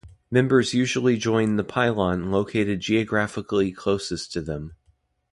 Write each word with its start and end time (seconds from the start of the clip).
Members 0.31 0.73
usually 0.73 1.15
join 1.15 1.57
the 1.57 1.63
Pylon 1.63 2.31
located 2.31 2.79
geographically 2.79 3.71
closest 3.71 4.31
to 4.33 4.41
them. 4.41 4.73